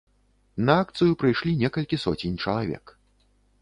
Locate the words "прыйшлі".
1.25-1.55